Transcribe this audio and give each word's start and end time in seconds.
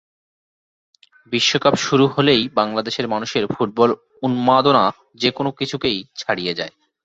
বিশ্বকাপ 1.33 1.75
শুরু 1.77 2.05
হলেই 2.07 2.41
বাংলাদেশের 2.53 3.05
মানুষের 3.07 3.43
ফুটবল 3.47 3.89
উন্মাদনা 4.23 4.83
যে 5.15 5.29
কোনো 5.31 5.49
কিছুকেই 5.51 5.97
ছাড়িয়ে 6.15 6.53
যায়। 6.53 6.73